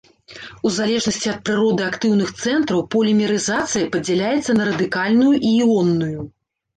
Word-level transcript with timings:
У 0.67 0.69
залежнасці 0.75 1.27
ад 1.33 1.41
прыроды 1.49 1.83
актыўных 1.91 2.31
цэнтраў 2.43 2.81
полімерызацыя 2.95 3.91
падзяляецца 3.97 4.57
на 4.57 4.63
радыкальную 4.71 5.33
і 5.47 5.53
іонную. 5.67 6.19